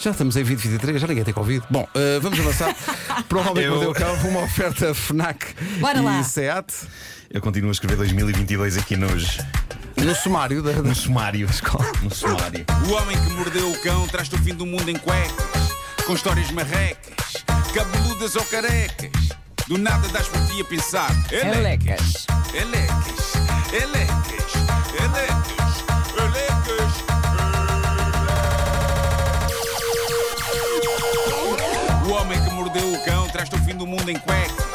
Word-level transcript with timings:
Já 0.00 0.12
estamos 0.12 0.34
em 0.34 0.42
2023, 0.42 1.00
já 1.02 1.06
ninguém 1.06 1.24
tem 1.24 1.34
Covid. 1.34 1.62
Bom, 1.68 1.86
eh, 1.94 2.18
vamos 2.20 2.40
avançar 2.40 2.74
para 3.28 3.38
o 3.38 3.40
Homem 3.42 3.54
que 3.54 3.60
Eu- 3.60 3.70
Mordeu 3.72 3.90
o 3.90 3.94
Cão, 3.94 4.14
uma 4.30 4.40
oferta 4.44 4.94
FNAC 4.94 5.54
Bora 5.78 5.98
e 5.98 6.02
lá. 6.02 6.22
SEAT 6.22 6.72
Eu 7.30 7.40
continuo 7.42 7.68
a 7.68 7.72
escrever 7.72 7.96
2022 7.96 8.78
aqui 8.78 8.96
nos, 8.96 9.38
no 9.98 10.14
sumário 10.14 10.62
da, 10.62 10.72
no 10.72 10.94
sumário. 10.94 11.46
No 12.02 12.10
sumário. 12.14 12.64
O 12.88 12.92
homem 12.94 13.16
que 13.22 13.30
mordeu 13.34 13.70
o 13.70 13.78
cão 13.82 14.08
traz-te 14.08 14.34
o 14.36 14.38
fim 14.38 14.54
do 14.54 14.64
mundo 14.64 14.88
em 14.90 14.96
cuecas, 14.96 15.74
com 16.06 16.14
histórias 16.14 16.50
marrecas, 16.50 17.44
cabeludas 17.74 18.34
ou 18.36 18.44
carecas. 18.46 19.10
Do 19.68 19.76
nada 19.78 20.08
das 20.08 20.26
por 20.26 20.40
ti 20.46 20.62
a 20.62 20.64
pensar. 20.64 21.10
Elecas, 21.30 21.54
elecas, 21.54 22.26
mundo 34.10 34.16
em 34.16 34.18
cuecas. 34.18 34.66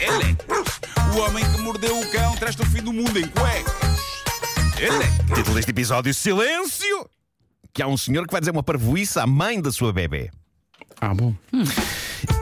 Elecas. 0.00 0.80
O 1.14 1.18
homem 1.20 1.44
que 1.52 1.60
mordeu 1.60 1.98
o 1.98 2.10
cão 2.10 2.36
traz-te 2.36 2.62
o 2.62 2.66
fim 2.66 2.82
do 2.82 2.92
mundo 2.92 3.18
em 3.18 3.26
cuecas. 3.26 3.74
Elecas. 4.78 5.34
Título 5.34 5.56
deste 5.56 5.70
episódio: 5.70 6.14
Silêncio! 6.14 7.08
Que 7.72 7.82
há 7.82 7.88
um 7.88 7.96
senhor 7.96 8.26
que 8.26 8.32
vai 8.32 8.40
dizer 8.40 8.52
uma 8.52 8.62
parvoíça 8.62 9.22
à 9.22 9.26
mãe 9.26 9.60
da 9.60 9.72
sua 9.72 9.92
bebê. 9.92 10.30
Ah, 11.00 11.14
bom. 11.14 11.34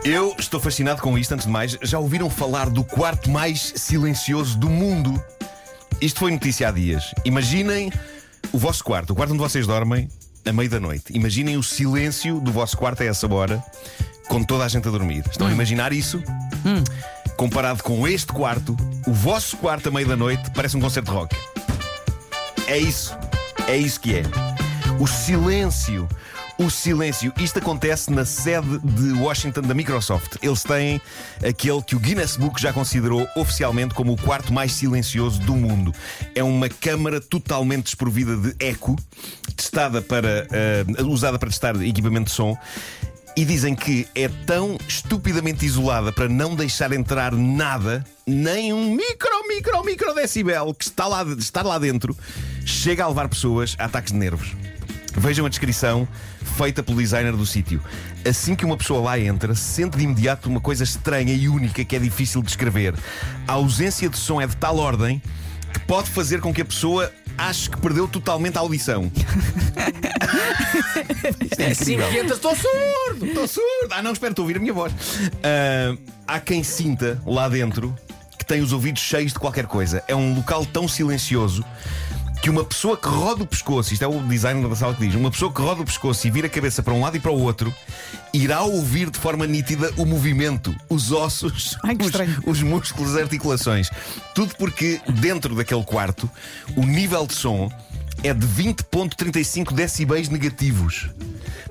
Eu 0.05 0.35
estou 0.39 0.61
fascinado 0.61 1.01
com 1.03 1.19
isto, 1.19 1.33
antes 1.33 1.47
de 1.47 1.53
mais. 1.53 1.79
Já 1.83 1.99
ouviram 1.99 2.31
falar 2.31 2.71
do 2.71 2.85
quarto 2.85 3.31
mais 3.31 3.73
silencioso 3.77 4.59
do 4.59 4.69
mundo? 4.69 5.23
Isto 6.01 6.21
foi 6.21 6.31
notícia 6.31 6.69
há 6.69 6.71
dias. 6.71 7.15
Imaginem 7.25 7.91
o 8.53 8.59
vosso 8.59 8.85
quarto, 8.85 9.13
o 9.13 9.17
quarto 9.17 9.33
onde 9.33 9.43
vocês 9.43 9.67
dormem, 9.67 10.09
a 10.45 10.53
meio 10.53 10.71
da 10.71 10.81
noite. 10.81 11.05
Imaginem 11.11 11.57
o 11.57 11.63
silêncio 11.63 12.41
do 12.41 12.53
vosso 12.53 12.77
quarto 12.77 13.03
a 13.03 13.07
essa 13.07 13.27
hora, 13.33 13.63
com 14.29 14.43
toda 14.43 14.65
a 14.65 14.69
gente 14.69 14.87
a 14.89 14.91
dormir. 14.91 15.25
Estão 15.31 15.47
a 15.47 15.53
imaginar 15.53 15.93
isso? 15.93 16.23
Comparado 17.37 17.83
com 17.83 18.07
este 18.09 18.33
quarto, 18.33 18.77
o 19.07 19.13
vosso 19.13 19.57
quarto 19.59 19.89
a 19.89 19.93
meio 19.93 20.07
da 20.07 20.17
noite 20.17 20.51
parece 20.55 20.77
um 20.77 20.81
concerto 20.81 21.11
de 21.11 21.17
rock. 21.17 21.37
É 22.67 22.79
isso. 22.79 23.17
É 23.69 23.77
isso 23.77 24.01
que 24.01 24.17
é. 24.17 24.23
O 24.99 25.07
silêncio. 25.07 26.09
O 26.59 26.71
silêncio. 26.71 27.33
Isto 27.37 27.59
acontece 27.59 28.11
na 28.11 28.25
sede 28.25 28.79
de 28.79 29.13
Washington 29.13 29.61
da 29.61 29.75
Microsoft. 29.75 30.37
Eles 30.41 30.63
têm 30.63 31.01
aquele 31.47 31.83
que 31.83 31.95
o 31.95 31.99
Guinness 31.99 32.37
Book 32.37 32.61
já 32.61 32.73
considerou 32.73 33.29
oficialmente 33.37 33.95
como 33.95 34.13
o 34.13 34.17
quarto 34.17 34.53
mais 34.53 34.73
silencioso 34.73 35.39
do 35.41 35.55
mundo. 35.55 35.93
É 36.35 36.43
uma 36.43 36.69
câmara 36.69 37.21
totalmente 37.21 37.85
desprovida 37.85 38.37
de 38.37 38.57
eco, 38.59 38.97
testada 39.55 40.01
para, 40.01 40.47
eh, 40.51 40.85
usada 41.05 41.39
para 41.39 41.51
testar 41.51 41.77
equipamento 41.85 42.31
de 42.31 42.33
som. 42.33 42.57
E 43.37 43.45
dizem 43.45 43.75
que 43.75 44.09
é 44.15 44.29
tão 44.47 44.79
estupidamente 44.89 45.67
isolada 45.67 46.11
para 46.11 46.27
não 46.27 46.55
deixar 46.55 46.91
entrar 46.93 47.33
nada, 47.33 48.03
nem 48.27 48.73
um 48.73 48.95
micro, 48.95 49.47
micro, 49.47 49.85
micro 49.85 50.15
decibel 50.15 50.73
que 50.73 50.85
está 50.85 51.07
lá, 51.07 51.23
estar 51.39 51.63
lá 51.63 51.79
dentro, 51.79 52.17
chega 52.65 53.05
a 53.05 53.09
levar 53.09 53.29
pessoas 53.29 53.77
a 53.79 53.85
ataques 53.85 54.13
de 54.13 54.19
nervos. 54.19 54.53
Vejam 55.19 55.45
a 55.45 55.51
descrição 55.51 56.09
feita 56.57 56.83
pelo 56.83 56.97
designer 56.97 57.37
do 57.37 57.45
sítio. 57.45 57.83
Assim 58.27 58.57
que 58.57 58.65
uma 58.65 58.77
pessoa 58.77 59.03
lá 59.03 59.19
entra, 59.19 59.55
sente 59.55 59.99
de 59.99 60.05
imediato 60.05 60.49
uma 60.49 60.61
coisa 60.61 60.85
estranha 60.85 61.35
e 61.35 61.47
única 61.47 61.85
que 61.85 61.95
é 61.95 61.99
difícil 61.99 62.41
de 62.41 62.47
descrever. 62.47 62.95
A 63.47 63.53
ausência 63.53 64.09
de 64.09 64.17
som 64.17 64.41
é 64.41 64.47
de 64.47 64.57
tal 64.57 64.79
ordem 64.79 65.21
que 65.75 65.81
pode 65.81 66.09
fazer 66.09 66.41
com 66.41 66.55
que 66.55 66.63
a 66.63 66.65
pessoa 66.65 67.13
ache 67.37 67.71
que 67.71 67.79
perdeu 67.79 68.09
totalmente 68.09 68.57
a 68.57 68.61
audição. 68.61 69.11
Isto 71.43 71.61
é 71.61 71.71
Assim 71.71 71.97
que 71.97 72.19
entras, 72.19 72.37
estou 72.37 72.55
surdo! 72.55 73.27
Estou 73.27 73.49
surdo! 73.49 73.89
Ah, 73.91 74.03
não, 74.03 74.13
espera, 74.13 74.33
estou 74.33 74.43
a 74.43 74.45
ouvir 74.45 74.57
a 74.57 74.61
minha 74.61 74.73
voz. 74.73 74.93
Ah, 75.43 75.97
há 76.27 76.41
quem 76.41 76.63
sinta 76.63 77.21
lá 77.27 77.49
dentro 77.49 77.95
que 78.39 78.45
tem 78.45 78.61
os 78.61 78.73
ouvidos 78.73 79.03
cheios 79.03 79.33
de 79.33 79.39
qualquer 79.39 79.67
coisa. 79.67 80.03
É 80.07 80.15
um 80.15 80.35
local 80.35 80.65
tão 80.67 80.87
silencioso 80.87 81.65
que 82.47 82.51
uma 82.51 82.65
pessoa 82.65 82.97
que 82.97 83.09
roda 83.09 83.43
o 83.43 83.47
pescoço, 83.47 83.93
isto 83.93 84.05
é 84.05 84.07
o 84.07 84.23
designer 84.23 84.69
da 84.69 84.77
sala 84.77 84.95
que 84.95 85.05
diz, 85.05 85.17
uma 85.17 85.33
pessoa 85.33 85.53
que 85.53 85.61
roda 85.61 85.83
o 85.83 85.85
pescoço 85.85 86.29
e 86.29 86.31
vira 86.31 86.47
a 86.47 86.51
cabeça 86.51 86.81
para 86.81 86.95
um 86.95 87.01
lado 87.01 87.17
e 87.17 87.19
para 87.19 87.33
o 87.33 87.43
outro, 87.43 87.75
irá 88.33 88.63
ouvir 88.63 89.11
de 89.11 89.19
forma 89.19 89.49
nítida 89.49 89.93
o 89.97 90.07
movimento, 90.07 90.73
os 90.89 91.11
ossos, 91.11 91.77
Ai, 91.83 91.97
os, 91.99 92.47
os 92.47 92.63
músculos, 92.63 93.17
as 93.17 93.23
articulações. 93.23 93.91
Tudo 94.33 94.55
porque 94.55 95.01
dentro 95.09 95.57
daquele 95.57 95.83
quarto 95.83 96.31
o 96.77 96.87
nível 96.87 97.27
de 97.27 97.35
som 97.35 97.69
é 98.23 98.33
de 98.33 98.47
20.35 98.47 99.73
decibéis 99.73 100.29
negativos. 100.29 101.11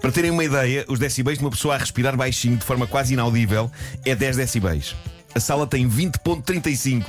Para 0.01 0.11
terem 0.11 0.29
uma 0.29 0.43
ideia, 0.43 0.83
os 0.89 0.99
decibéis 0.99 1.37
de 1.37 1.45
uma 1.45 1.51
pessoa 1.51 1.75
a 1.75 1.77
respirar 1.77 2.17
baixinho, 2.17 2.57
de 2.57 2.65
forma 2.65 2.85
quase 2.85 3.13
inaudível, 3.13 3.71
é 4.03 4.13
10 4.13 4.35
decibéis. 4.35 4.93
A 5.33 5.39
sala 5.39 5.65
tem 5.65 5.89
20.35 5.89 7.05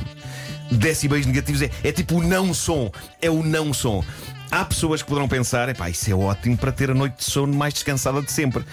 decibéis 0.70 1.26
negativos. 1.26 1.62
É, 1.62 1.70
é 1.84 1.92
tipo 1.92 2.16
o 2.16 2.22
não 2.22 2.52
som. 2.52 2.90
É 3.20 3.30
o 3.30 3.42
não 3.42 3.72
som. 3.72 4.04
Há 4.50 4.64
pessoas 4.64 5.02
que 5.02 5.08
poderão 5.08 5.28
pensar: 5.28 5.68
epá, 5.68 5.90
isso 5.90 6.10
é 6.10 6.14
ótimo 6.14 6.56
para 6.56 6.72
ter 6.72 6.90
a 6.90 6.94
noite 6.94 7.18
de 7.18 7.24
sono 7.24 7.54
mais 7.54 7.74
descansada 7.74 8.22
de 8.22 8.30
sempre. 8.30 8.64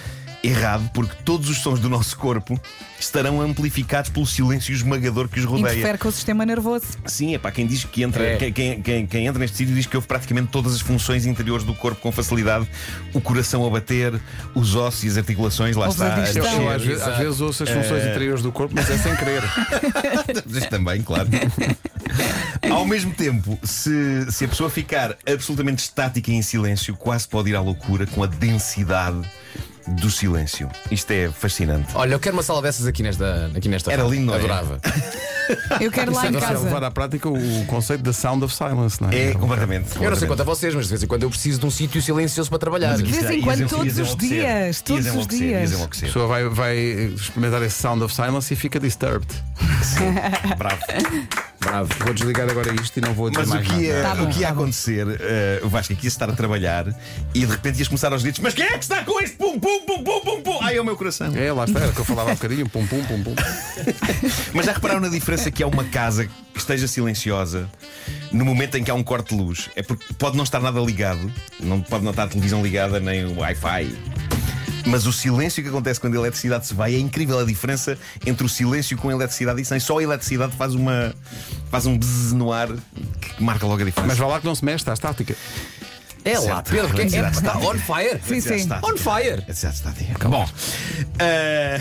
Errado, 0.45 0.89
porque 0.93 1.15
todos 1.23 1.49
os 1.49 1.59
sons 1.59 1.79
do 1.79 1.87
nosso 1.89 2.17
corpo 2.17 2.59
estarão 2.99 3.39
amplificados 3.41 4.09
pelo 4.09 4.25
silêncio 4.25 4.73
esmagador 4.73 5.29
que 5.29 5.39
os 5.39 5.45
rodeia. 5.45 5.71
Interfere 5.73 5.97
com 5.97 6.09
o 6.09 6.11
sistema 6.11 6.45
nervoso. 6.45 6.83
Sim, 7.05 7.33
é 7.33 7.37
para 7.37 7.51
quem 7.51 7.65
diz 7.65 7.85
que 7.85 8.03
entra, 8.03 8.21
É. 8.25 8.35
quem, 8.51 8.81
quem- 8.81 9.07
quem- 9.07 9.25
entra 9.25 9.39
neste 9.39 9.55
sítio 9.55 9.73
diz 9.73 9.85
que 9.85 9.95
ouve 9.95 10.05
praticamente 10.05 10.49
todas 10.49 10.73
as 10.73 10.81
funções 10.81 11.25
interiores 11.25 11.63
do 11.65 11.73
corpo 11.73 12.01
com 12.01 12.11
facilidade, 12.11 12.67
o 13.13 13.21
coração 13.21 13.65
a 13.65 13.69
bater, 13.69 14.19
os 14.53 14.75
ossos 14.75 15.05
e 15.05 15.07
as 15.07 15.17
articulações, 15.17 15.77
lá 15.77 15.85
Ouve 15.87 16.01
está. 16.03 16.13
a. 16.15 16.19
Eu, 16.33 16.69
às, 16.69 16.81
vezes, 16.83 17.01
às 17.03 17.17
vezes 17.17 17.39
ouço 17.39 17.63
as 17.63 17.69
funções 17.69 18.03
interiores 18.05 18.41
do 18.43 18.51
corpo, 18.51 18.73
mas 18.75 18.89
é 18.89 18.97
sem 18.97 19.15
querer. 19.15 19.43
Mas 20.45 20.65
também, 20.67 21.01
claro. 21.03 21.29
Ao 22.69 22.85
mesmo 22.85 23.13
tempo, 23.13 23.57
se, 23.63 24.29
se 24.31 24.43
a 24.45 24.47
pessoa 24.47 24.69
ficar 24.69 25.15
absolutamente 25.25 25.83
estática 25.83 26.31
e 26.31 26.35
em 26.35 26.41
silêncio, 26.41 26.95
quase 26.97 27.27
pode 27.27 27.49
ir 27.49 27.55
à 27.55 27.61
loucura 27.61 28.05
com 28.07 28.23
a 28.23 28.27
densidade 28.27 29.21
do 29.87 30.09
silêncio. 30.09 30.69
Isto 30.89 31.11
é 31.11 31.29
fascinante. 31.29 31.87
Olha, 31.95 32.13
eu 32.13 32.19
quero 32.19 32.35
uma 32.35 32.43
sala 32.43 32.61
dessas 32.61 32.87
aqui 32.87 33.03
nesta. 33.03 33.51
Aqui 33.55 33.67
nesta 33.69 33.91
Era 33.91 34.03
lindo, 34.03 34.27
não 34.27 34.33
é? 34.35 34.37
Adorava. 34.37 34.79
Eu 35.81 35.91
quero 35.91 36.13
lá 36.13 36.25
em 36.27 36.29
Isso 36.29 36.37
é 36.45 36.49
levar 36.53 36.69
casa. 36.79 36.87
à 36.87 36.91
prática 36.91 37.27
o 37.29 37.65
conceito 37.65 38.01
da 38.01 38.13
sound 38.13 38.45
of 38.45 38.55
silence, 38.55 39.01
não 39.01 39.09
é? 39.09 39.29
É 39.29 39.33
completamente. 39.33 40.01
Eu 40.01 40.09
não 40.09 40.15
sei 40.17 40.27
quanto 40.27 40.39
a 40.41 40.45
vocês, 40.45 40.73
mas 40.73 40.85
de 40.85 40.89
vez 40.91 41.03
em 41.03 41.07
quando 41.07 41.23
eu 41.23 41.29
preciso 41.29 41.59
de 41.59 41.65
um 41.65 41.69
sítio 41.71 42.01
silencioso 42.01 42.49
para 42.49 42.59
trabalhar. 42.59 42.95
De 42.95 43.03
vez 43.03 43.29
em 43.29 43.35
ias- 43.35 43.43
quando, 43.43 43.59
ias 43.59 43.69
todos 43.69 43.93
os 43.93 43.97
enlouquecer. 43.99 44.29
dias, 44.29 44.65
Ias 44.65 44.81
todos 44.81 45.05
os 45.05 45.11
enlouquecer, 45.13 45.47
dias. 45.47 45.61
ias 45.61 45.71
A 45.71 45.75
enlouquecer. 45.75 46.07
pessoa 46.07 46.27
vai, 46.27 46.45
vai 46.47 46.77
experimentar 46.77 47.61
esse 47.63 47.81
sound 47.81 48.03
of 48.03 48.15
silence 48.15 48.53
e 48.53 48.55
fica 48.57 48.79
disturbed. 48.79 49.27
Bravo. 50.57 50.81
Bravo. 51.63 51.93
Vou 52.03 52.13
desligar 52.13 52.49
agora 52.49 52.73
isto 52.81 52.97
e 52.97 53.01
não 53.01 53.13
vou 53.13 53.29
dizer 53.29 53.41
Mas 53.41 53.49
o 53.49 53.53
mais 53.55 53.67
que 53.67 53.73
nada. 53.73 53.83
ia, 53.83 54.01
Tá 54.01 54.15
bom, 54.15 54.23
o 54.23 54.29
que 54.29 54.39
ia 54.39 54.47
tá 54.47 54.53
acontecer, 54.53 55.07
eh, 55.19 55.61
o 55.63 55.69
Vasco, 55.69 55.93
é 55.93 55.95
que 55.95 56.05
ia 56.05 56.07
estar 56.07 56.29
a 56.29 56.33
trabalhar 56.33 56.87
e 57.33 57.39
de 57.39 57.45
repente 57.45 57.79
ias 57.79 57.87
começar 57.87 58.11
aos 58.11 58.21
gritos: 58.21 58.41
Mas 58.41 58.53
quem 58.53 58.65
é 58.65 58.77
que 58.77 58.83
está 58.83 59.03
com 59.03 59.19
este 59.21 59.35
pum, 59.35 59.59
pum, 59.59 59.85
pum, 59.85 60.03
pum, 60.03 60.19
pum, 60.21 60.41
pum? 60.41 60.59
Ai, 60.61 60.77
é 60.77 60.81
o 60.81 60.85
meu 60.85 60.95
coração. 60.95 61.33
É, 61.35 61.51
lá 61.51 61.65
está, 61.65 61.79
era 61.79 61.89
o 61.89 61.93
que 61.93 62.01
eu 62.01 62.05
falava 62.05 62.31
há 62.31 62.35
bocadinho, 62.35 62.67
pum 62.69 62.85
pum 62.85 63.03
pum 63.05 63.23
pum. 63.23 63.35
Mas 64.53 64.65
já 64.65 64.73
repararam 64.73 65.01
na 65.01 65.09
diferença 65.09 65.49
que 65.51 65.63
é 65.63 65.65
uma 65.65 65.83
casa 65.85 66.25
que 66.25 66.59
esteja 66.59 66.87
silenciosa 66.87 67.69
no 68.31 68.43
momento 68.43 68.77
em 68.77 68.83
que 68.83 68.91
há 68.91 68.93
um 68.93 69.03
corte 69.03 69.35
de 69.35 69.41
luz? 69.41 69.69
É 69.75 69.83
porque 69.83 70.05
pode 70.17 70.35
não 70.35 70.43
estar 70.43 70.59
nada 70.59 70.79
ligado, 70.79 71.31
não 71.59 71.81
pode 71.81 72.03
não 72.03 72.11
estar 72.11 72.23
a 72.23 72.27
televisão 72.27 72.61
ligada 72.63 72.99
nem 72.99 73.25
o 73.25 73.39
Wi-Fi. 73.39 73.95
Mas 74.85 75.05
o 75.05 75.13
silêncio 75.13 75.63
que 75.63 75.69
acontece 75.69 75.99
quando 75.99 76.15
a 76.15 76.19
eletricidade 76.19 76.67
se 76.67 76.73
vai 76.73 76.95
é 76.95 76.99
incrível 76.99 77.39
a 77.39 77.43
diferença 77.43 77.97
entre 78.25 78.45
o 78.45 78.49
silêncio 78.49 78.97
com 78.97 79.09
a 79.09 79.13
eletricidade 79.13 79.61
e 79.61 79.65
sem. 79.65 79.79
Só 79.79 79.99
a 79.99 80.03
eletricidade 80.03 80.55
faz 80.55 80.75
uma. 80.75 81.13
faz 81.69 81.85
um 81.85 81.97
bzz 81.97 82.33
no 82.33 82.51
ar 82.51 82.69
que 83.19 83.43
marca 83.43 83.65
logo 83.65 83.81
a 83.81 83.85
diferença. 83.85 84.07
Mas 84.07 84.17
vá 84.17 84.27
lá 84.27 84.39
que 84.39 84.45
não 84.45 84.55
se 84.55 84.63
mexe, 84.63 84.77
está 84.77 84.93
estática. 84.93 85.35
É 86.25 86.39
lá, 86.39 86.55
Certo. 86.63 86.71
Pedro, 86.71 86.93
que 86.93 87.01
é, 87.01 87.09
Já 87.09 87.29
está. 87.29 87.57
on 87.57 87.75
fire. 87.77 88.19
Sim, 88.27 88.41
sim. 88.41 88.53
está. 88.55 88.79
On 88.83 88.95
fire. 88.97 89.43
Já 89.49 89.69
está 89.69 89.89
a 89.89 89.93
ter. 89.93 90.17
Bom, 90.27 90.47
eh, 91.19 91.79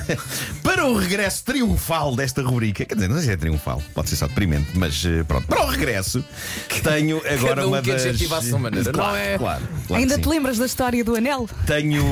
para 0.62 0.86
o 0.86 0.96
regresso 0.96 1.44
triunfal 1.44 2.14
desta 2.14 2.42
rubrica, 2.42 2.84
quer 2.84 2.94
dizer, 2.94 3.08
não 3.08 3.16
sei 3.16 3.24
se 3.26 3.30
é 3.32 3.36
triunfal, 3.36 3.82
pode 3.94 4.10
ser 4.10 4.16
só 4.16 4.26
deprimente, 4.26 4.70
mas 4.74 5.02
eh, 5.04 5.24
pronto, 5.24 5.46
para 5.46 5.64
o 5.64 5.66
regresso, 5.66 6.22
tenho 6.82 7.18
agora 7.18 7.56
Cada 7.56 7.66
um 7.66 7.68
uma 7.70 7.82
que 7.82 7.92
das. 7.92 8.50
maneira, 8.50 8.92
claro, 8.92 9.10
não 9.12 9.16
é? 9.16 9.38
Claro, 9.38 9.62
claro 9.86 10.02
Ainda 10.02 10.18
te 10.18 10.24
sim. 10.24 10.30
lembras 10.30 10.58
da 10.58 10.66
história 10.66 11.02
do 11.04 11.14
anel? 11.16 11.48
Tenho. 11.66 12.04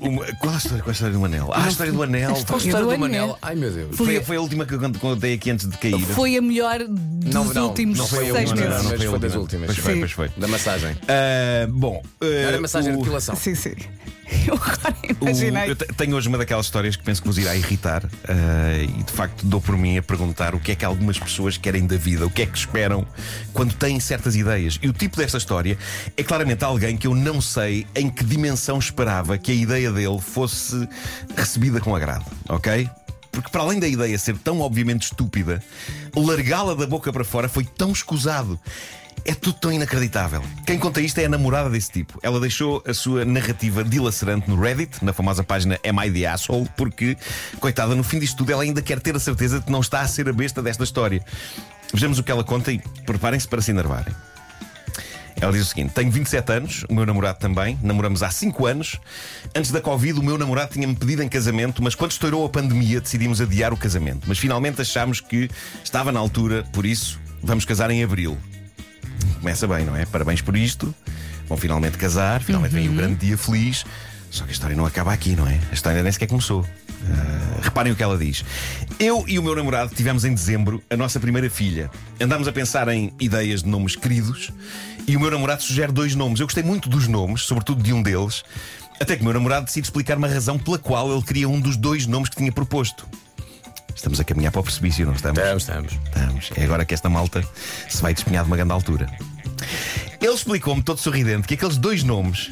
Uma... 0.00 0.24
Qual, 0.36 0.54
a 0.54 0.56
história, 0.56 0.78
qual 0.82 0.88
a 0.88 0.92
história 0.92 1.14
do 1.16 1.24
anel? 1.24 1.50
Ah, 1.52 1.64
a 1.64 1.68
história 1.68 1.92
do 1.92 2.02
anel. 2.02 2.28
Qual 2.30 2.36
a 2.36 2.38
História 2.38 2.64
história 2.66 2.86
do 2.86 2.96
do 2.98 3.04
anel. 3.04 3.38
Ai 3.42 3.54
meu 3.54 3.70
Deus. 3.70 3.96
Foi, 3.96 4.20
foi 4.22 4.36
a 4.36 4.40
última 4.40 4.64
que 4.66 4.74
eu 4.74 4.78
cont- 4.80 4.98
contei 4.98 5.34
aqui 5.34 5.50
antes 5.50 5.68
de 5.68 5.76
cair. 5.78 5.98
Foi 6.00 6.36
a 6.36 6.42
melhor 6.42 6.78
dos 6.88 7.32
Não, 7.34 7.44
não, 7.44 7.66
últimos 7.68 7.98
não 7.98 8.06
foi 8.06 8.30
a 8.30 8.32
seis 8.32 8.50
última, 8.50 8.68
meses. 8.68 8.82
não, 8.84 8.90
foi 8.96 9.06
a 9.06 9.10
foi 9.10 9.18
das 9.18 9.34
última. 9.34 9.40
últimas. 9.42 9.66
Pois 9.66 9.78
foi, 9.78 9.92
Sim. 9.94 9.98
pois 10.00 10.12
foi. 10.12 10.28
Da 10.36 10.48
massagem. 10.48 10.96
Ah, 11.08 11.66
bom, 11.68 12.02
ah, 12.20 12.24
Era 12.26 12.60
massagem 12.60 12.92
de 12.92 12.96
o- 12.98 13.00
depilação. 13.00 13.36
Sim, 13.36 13.54
sim. 13.54 13.74
Eu 14.46 14.54
agora 14.54 14.94
O- 15.20 15.24
imaginei. 15.24 15.70
eu 15.70 15.76
te- 15.76 15.86
tenho 15.94 16.16
hoje 16.16 16.28
uma 16.28 16.38
daquelas 16.38 16.66
histórias 16.66 16.96
que 16.96 17.02
penso 17.02 17.20
que 17.22 17.28
vos 17.28 17.38
irá 17.38 17.54
irritar 17.56 18.04
ah, 18.28 18.78
e 18.82 19.02
de 19.02 19.12
facto 19.12 19.44
dou 19.46 19.60
por 19.60 19.76
mim 19.76 19.96
a 19.98 20.02
perguntar 20.02 20.54
o 20.54 20.60
que 20.60 20.72
é 20.72 20.74
que 20.74 20.84
algumas 20.84 21.18
pessoas 21.18 21.56
querem 21.56 21.86
da 21.86 21.96
vida, 21.96 22.26
o 22.26 22.30
que 22.30 22.42
é 22.42 22.46
que 22.46 22.56
esperam 22.58 23.06
quando 23.52 23.74
têm 23.74 23.98
certas 24.00 24.34
ideias. 24.36 24.78
E 24.82 24.88
o 24.88 24.92
tipo 24.92 25.16
desta 25.16 25.38
história 25.38 25.76
é 26.16 26.22
claramente 26.22 26.64
alguém 26.64 26.96
que 26.96 27.06
eu 27.06 27.14
não 27.14 27.40
sei 27.40 27.86
em 27.94 28.08
que 28.10 28.24
dimensão 28.24 28.78
esperava 28.78 29.36
que 29.38 29.50
a 29.52 29.54
ideia 29.54 29.90
dele 29.92 30.20
fosse 30.20 30.88
recebida 31.36 31.80
com 31.80 31.94
agrado, 31.94 32.24
ok? 32.48 32.88
Porque 33.30 33.50
para 33.50 33.62
além 33.62 33.80
da 33.80 33.88
ideia 33.88 34.16
ser 34.18 34.36
tão 34.38 34.60
obviamente 34.60 35.02
estúpida, 35.04 35.60
largá-la 36.14 36.74
da 36.74 36.86
boca 36.86 37.12
para 37.12 37.24
fora 37.24 37.48
foi 37.48 37.64
tão 37.64 37.90
escusado. 37.92 38.58
É 39.26 39.34
tudo 39.34 39.54
tão 39.54 39.72
inacreditável. 39.72 40.42
Quem 40.66 40.78
conta 40.78 41.00
isto 41.00 41.18
é 41.18 41.24
a 41.24 41.28
namorada 41.28 41.70
desse 41.70 41.90
tipo. 41.90 42.18
Ela 42.22 42.38
deixou 42.38 42.82
a 42.86 42.92
sua 42.92 43.24
narrativa 43.24 43.82
dilacerante 43.82 44.48
no 44.50 44.60
Reddit, 44.60 45.02
na 45.02 45.14
famosa 45.14 45.42
página 45.42 45.78
Am 45.82 46.06
I 46.06 46.10
the 46.10 46.26
Asshole, 46.26 46.68
porque, 46.76 47.16
coitada, 47.58 47.94
no 47.94 48.04
fim 48.04 48.18
disto 48.18 48.36
tudo, 48.36 48.52
ela 48.52 48.62
ainda 48.62 48.82
quer 48.82 49.00
ter 49.00 49.16
a 49.16 49.20
certeza 49.20 49.60
de 49.60 49.64
que 49.64 49.72
não 49.72 49.80
está 49.80 50.00
a 50.00 50.08
ser 50.08 50.28
a 50.28 50.32
besta 50.32 50.62
desta 50.62 50.84
história. 50.84 51.24
Vejamos 51.92 52.18
o 52.18 52.22
que 52.22 52.30
ela 52.30 52.44
conta 52.44 52.70
e 52.70 52.78
preparem-se 53.06 53.48
para 53.48 53.62
se 53.62 53.70
enervarem. 53.70 54.14
Ela 55.40 55.52
diz 55.52 55.62
o 55.62 55.64
seguinte: 55.64 55.92
Tenho 55.94 56.10
27 56.10 56.52
anos, 56.52 56.84
o 56.88 56.94
meu 56.94 57.06
namorado 57.06 57.38
também, 57.38 57.78
namoramos 57.82 58.22
há 58.22 58.30
5 58.30 58.66
anos. 58.66 59.00
Antes 59.54 59.70
da 59.70 59.80
Covid, 59.80 60.18
o 60.20 60.22
meu 60.22 60.36
namorado 60.36 60.72
tinha-me 60.72 60.94
pedido 60.94 61.22
em 61.22 61.28
casamento, 61.28 61.82
mas 61.82 61.94
quando 61.94 62.12
estourou 62.12 62.44
a 62.44 62.48
pandemia, 62.48 63.00
decidimos 63.00 63.40
adiar 63.40 63.72
o 63.72 63.76
casamento. 63.76 64.24
Mas 64.26 64.38
finalmente 64.38 64.80
achámos 64.80 65.20
que 65.20 65.48
estava 65.82 66.12
na 66.12 66.20
altura, 66.20 66.64
por 66.72 66.84
isso, 66.84 67.18
vamos 67.42 67.64
casar 67.64 67.90
em 67.90 68.04
abril. 68.04 68.38
Começa 69.44 69.68
bem, 69.68 69.84
não 69.84 69.94
é? 69.94 70.06
Parabéns 70.06 70.40
por 70.40 70.56
isto. 70.56 70.94
Vão 71.46 71.58
finalmente 71.58 71.98
casar, 71.98 72.42
finalmente 72.42 72.72
vem 72.72 72.88
o 72.88 72.94
grande 72.94 73.26
dia 73.26 73.36
feliz. 73.36 73.84
Só 74.30 74.42
que 74.44 74.48
a 74.48 74.52
história 74.54 74.74
não 74.74 74.86
acaba 74.86 75.12
aqui, 75.12 75.36
não 75.36 75.46
é? 75.46 75.60
A 75.70 75.74
história 75.74 76.02
nem 76.02 76.10
sequer 76.10 76.28
começou. 76.28 76.64
Ah, 77.06 77.60
reparem 77.60 77.92
o 77.92 77.94
que 77.94 78.02
ela 78.02 78.16
diz. 78.16 78.42
Eu 78.98 79.22
e 79.28 79.38
o 79.38 79.42
meu 79.42 79.54
namorado 79.54 79.94
tivemos 79.94 80.24
em 80.24 80.32
dezembro 80.32 80.82
a 80.88 80.96
nossa 80.96 81.20
primeira 81.20 81.50
filha. 81.50 81.90
Andámos 82.18 82.48
a 82.48 82.52
pensar 82.52 82.88
em 82.88 83.12
ideias 83.20 83.62
de 83.62 83.68
nomes 83.68 83.94
queridos 83.96 84.50
e 85.06 85.14
o 85.14 85.20
meu 85.20 85.30
namorado 85.30 85.62
sugere 85.62 85.92
dois 85.92 86.14
nomes. 86.14 86.40
Eu 86.40 86.46
gostei 86.46 86.62
muito 86.62 86.88
dos 86.88 87.06
nomes, 87.06 87.42
sobretudo 87.42 87.82
de 87.82 87.92
um 87.92 88.02
deles, 88.02 88.44
até 88.98 89.14
que 89.14 89.20
o 89.20 89.24
meu 89.26 89.34
namorado 89.34 89.66
decide 89.66 89.88
explicar-me 89.88 90.24
a 90.24 90.30
razão 90.30 90.58
pela 90.58 90.78
qual 90.78 91.12
ele 91.12 91.22
queria 91.22 91.50
um 91.50 91.60
dos 91.60 91.76
dois 91.76 92.06
nomes 92.06 92.30
que 92.30 92.36
tinha 92.36 92.50
proposto. 92.50 93.06
Estamos 93.94 94.18
a 94.18 94.24
caminhar 94.24 94.50
para 94.50 94.62
o 94.62 94.64
precipício, 94.64 95.04
não 95.04 95.12
estamos? 95.12 95.38
Estamos, 95.38 95.62
estamos. 95.62 95.92
Estamos. 95.92 96.50
É 96.56 96.64
agora 96.64 96.86
que 96.86 96.94
esta 96.94 97.10
malta 97.10 97.46
se 97.90 98.00
vai 98.00 98.14
despenhar 98.14 98.42
de 98.42 98.50
uma 98.50 98.56
grande 98.56 98.72
altura. 98.72 99.06
Ele 100.20 100.32
explicou-me, 100.34 100.82
todo 100.82 100.98
sorridente, 100.98 101.46
que 101.46 101.54
aqueles 101.54 101.76
dois 101.76 102.02
nomes 102.02 102.50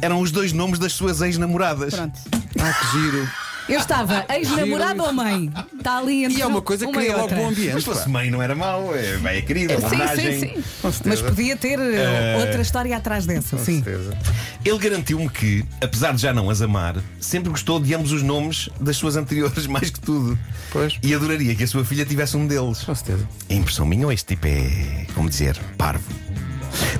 eram 0.00 0.20
os 0.20 0.30
dois 0.30 0.52
nomes 0.52 0.78
das 0.78 0.92
suas 0.92 1.20
ex-namoradas. 1.20 1.94
Pronto. 1.94 2.18
Ah, 2.60 2.72
que 2.72 2.98
giro. 3.00 3.28
Eu 3.68 3.78
estava 3.78 4.26
ex-namorado 4.28 5.04
ou 5.04 5.12
mãe? 5.12 5.48
Está 5.78 5.98
ali 5.98 6.24
entre 6.24 6.38
E 6.38 6.42
é 6.42 6.46
uma 6.46 6.60
coisa 6.60 6.84
que 6.84 6.92
cria 6.92 7.12
logo 7.12 7.22
outra. 7.22 7.36
bom 7.36 7.48
ambiente. 7.48 7.74
Mas 7.74 7.84
se 7.84 7.88
fosse 7.88 8.02
pá. 8.04 8.08
mãe 8.10 8.28
não 8.28 8.42
era 8.42 8.56
mau, 8.56 8.92
é, 8.92 9.36
é 9.38 9.40
querida, 9.40 9.78
Sim, 9.78 9.86
homenagem. 9.86 10.32
sim, 10.32 10.40
sim. 10.56 10.64
Com 10.82 10.90
certeza. 10.92 11.22
Mas 11.22 11.22
podia 11.22 11.56
ter 11.56 11.78
uh, 11.78 12.40
outra 12.40 12.60
história 12.60 12.96
atrás 12.96 13.24
dessa, 13.24 13.56
Com 13.56 13.64
sim. 13.64 13.80
certeza. 13.80 14.18
Ele 14.64 14.78
garantiu-me 14.78 15.28
que, 15.28 15.64
apesar 15.80 16.12
de 16.12 16.20
já 16.22 16.32
não 16.32 16.50
as 16.50 16.60
amar, 16.60 16.96
sempre 17.20 17.50
gostou 17.50 17.78
de 17.78 17.94
ambos 17.94 18.10
os 18.10 18.22
nomes 18.24 18.68
das 18.80 18.96
suas 18.96 19.14
anteriores 19.14 19.64
mais 19.68 19.90
que 19.90 20.00
tudo. 20.00 20.36
Pois. 20.72 20.98
E 21.00 21.14
adoraria 21.14 21.54
que 21.54 21.62
a 21.62 21.68
sua 21.68 21.84
filha 21.84 22.04
tivesse 22.04 22.36
um 22.36 22.48
deles. 22.48 22.82
Com 22.82 22.94
certeza. 22.96 23.28
É 23.48 23.54
impressão 23.54 23.86
minha 23.86 24.06
ou 24.06 24.12
este 24.12 24.34
tipo 24.34 24.48
é, 24.48 25.06
como 25.14 25.30
dizer, 25.30 25.56
parvo? 25.78 26.04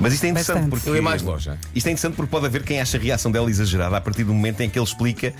Mas 0.01 0.15
isto 0.15 0.25
é 0.25 0.29
interessante 0.29 0.55
Bastante. 0.55 0.71
porque. 0.71 0.89
Eu 0.89 0.97
ia 0.97 1.03
mais 1.03 1.23
longe, 1.23 1.51
é? 1.51 1.57
Isto 1.75 1.87
é 1.87 1.91
interessante 1.91 2.15
porque 2.15 2.31
pode 2.31 2.47
haver 2.47 2.63
quem 2.63 2.81
acha 2.81 2.97
a 2.97 3.01
reação 3.01 3.31
dela 3.31 3.51
exagerada 3.51 3.97
a 3.97 4.01
partir 4.01 4.25
do 4.25 4.33
momento 4.35 4.61
em 4.61 4.71
que 4.71 4.79
ele 4.79 4.87
explica. 4.87 5.33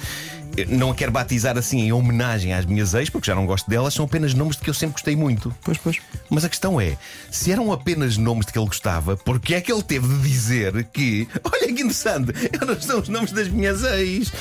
"Eu 0.57 0.67
Não 0.69 0.91
a 0.91 0.95
quero 0.95 1.13
batizar 1.13 1.57
assim 1.57 1.81
em 1.81 1.93
homenagem 1.93 2.53
às 2.53 2.65
minhas 2.65 2.95
ex, 2.95 3.09
porque 3.09 3.27
já 3.27 3.35
não 3.35 3.47
gosto 3.47 3.69
delas, 3.69 3.95
são 3.95 4.05
apenas 4.05 4.35
nomes 4.35 4.57
de 4.57 4.63
que 4.63 4.71
eu 4.71 4.75
sempre 4.75 4.95
gostei 4.95 5.17
muito. 5.17 5.55
Pois, 5.63 5.79
pois. 5.79 5.99
Mas 6.31 6.45
a 6.45 6.49
questão 6.49 6.81
é: 6.81 6.97
se 7.31 7.53
eram 7.53 7.73
apenas 7.73 8.17
nomes 8.17 8.47
de 8.47 8.53
que 8.53 8.59
ele 8.59 8.67
gostava, 8.67 9.17
porque 9.17 9.55
é 9.55 9.61
que 9.61 9.73
ele 9.73 9.83
teve 9.83 10.09
de 10.09 10.29
dizer 10.29 10.85
que, 10.93 11.29
olha 11.45 11.67
que 11.67 11.83
interessante, 11.83 12.33
não 12.67 12.81
são 12.81 13.01
os 13.01 13.09
nomes 13.09 13.33
das 13.33 13.49
minhas 13.49 13.83
ex? 13.83 14.33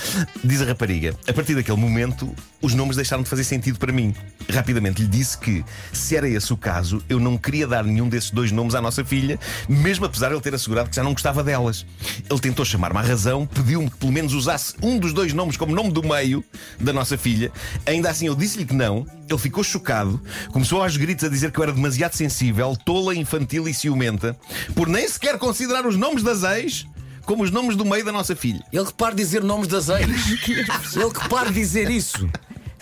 Diz 0.44 0.62
a 0.62 0.66
rapariga. 0.66 1.16
A 1.28 1.34
partir 1.34 1.56
daquele 1.56 1.78
momento, 1.78 2.34
os 2.62 2.74
nomes 2.74 2.96
deixaram 2.96 3.24
de 3.24 3.30
fazer 3.30 3.44
sentido 3.44 3.80
para 3.80 3.92
mim. 3.92 4.14
Rapidamente 4.50 5.02
lhe 5.02 5.08
disse 5.08 5.38
que, 5.38 5.64
se 5.94 6.16
era 6.16 6.28
esse 6.28 6.52
o 6.54 6.58
caso, 6.58 7.02
eu 7.10 7.20
não 7.20 7.38
queria 7.38 7.68
dar 7.68 7.84
nenhum 7.84 8.10
desses 8.10 8.32
dois 8.32 8.52
nomes 8.52 8.76
à 8.76 8.82
nossa 8.82 9.04
filha, 9.04 9.40
mesmo 9.68 10.06
apesar 10.06 10.30
de 10.30 10.36
ele 10.36 10.42
ter 10.42 10.54
assegurado 10.54 10.90
que 10.90 10.96
já 10.96 11.04
não 11.04 11.14
gostava 11.14 11.44
delas. 11.44 11.86
Ele 12.30 12.40
tentou 12.40 12.66
chamar-me 12.66 13.00
à 13.00 13.02
razão, 13.02 13.46
pediu-me 13.46 13.90
que 13.90 13.98
pelo 13.98 14.12
menos 14.12 14.34
usasse 14.34 14.76
um 14.82 14.98
dos 14.98 15.14
dois 15.14 15.34
nomes 15.34 15.58
como 15.58 15.74
nome 15.74 15.92
do 15.92 16.01
meio 16.02 16.44
da 16.80 16.94
nossa 16.94 17.18
filha. 17.18 17.52
Ainda 17.86 18.10
assim, 18.10 18.28
eu 18.28 18.36
disse-lhe 18.36 18.66
que 18.66 18.74
não. 18.74 19.06
Ele 19.30 19.40
ficou 19.40 19.64
chocado, 19.64 20.22
começou 20.52 20.84
aos 20.84 20.98
gritos 20.98 21.24
a 21.24 21.30
dizer 21.30 21.52
que 21.52 21.60
eu 21.60 21.64
era 21.64 21.72
demasiado 21.72 22.14
sensível, 22.14 22.76
tola, 22.86 23.16
infantil 23.16 23.68
e 23.68 23.74
ciumenta, 23.74 24.38
por 24.76 24.88
nem 24.88 25.08
sequer 25.08 25.38
considerar 25.38 25.86
os 25.86 25.96
nomes 25.96 26.22
das 26.22 26.44
ex 26.44 26.86
como 27.26 27.44
os 27.44 27.52
nomes 27.52 27.76
do 27.76 27.86
meio 27.86 28.04
da 28.04 28.12
nossa 28.12 28.36
filha. 28.36 28.64
Ele 28.74 28.86
que 28.86 28.94
para 28.94 29.12
de 29.12 29.18
dizer 29.18 29.44
nomes 29.44 29.68
das 29.68 29.88
ex. 29.90 30.02
Ele 30.96 31.12
que 31.12 31.30
para 31.30 31.52
dizer 31.52 31.90
isso. 31.90 32.30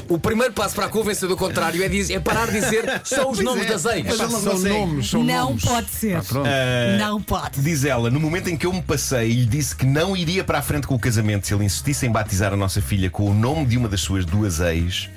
O 0.10 0.18
primeiro 0.18 0.52
passo 0.54 0.74
para 0.74 0.88
a 0.88 0.90
convencer 0.90 1.30
do 1.30 1.38
contrário 1.38 1.84
é, 1.84 1.88
dizer, 1.88 2.16
é 2.16 2.20
parar 2.20 2.48
de 2.48 2.60
dizer 2.60 2.84
só 3.06 3.30
os 3.30 3.38
Pois 3.38 3.44
nomes 3.44 3.66
é. 3.66 3.70
das 3.70 3.86
ex. 3.86 4.06
Mas 4.08 4.18
são 4.18 4.60
nomes, 4.60 5.10
são 5.10 5.24
Não 5.24 5.46
nomes. 5.50 5.64
pode 5.64 5.90
ser. 5.92 6.16
Ah, 6.18 6.24
pronto. 6.28 6.50
Não 6.98 7.22
pode. 7.22 7.62
Diz 7.62 7.86
ela, 7.86 8.10
no 8.10 8.20
momento 8.20 8.50
em 8.50 8.58
que 8.58 8.66
eu 8.66 8.74
me 8.74 8.82
passei 8.82 9.30
e 9.30 9.34
lhe 9.34 9.46
disse 9.46 9.76
que 9.76 9.86
não 9.86 10.18
iria 10.18 10.44
para 10.44 10.58
a 10.58 10.62
frente 10.64 10.88
com 10.88 10.96
o 10.96 11.00
casamento 11.00 11.46
se 11.46 11.54
ele 11.54 11.64
insistisse 11.64 12.08
em 12.08 12.12
batizar 12.12 12.52
a 12.52 12.58
nossa 12.58 12.82
filha 12.82 13.10
com 13.12 13.30
o 13.30 13.34
nome 13.36 13.68
de 13.68 13.78
uma 13.78 13.88
das 13.88 14.02
suas 14.02 14.26
duas 14.26 14.60
ex, 14.60 15.10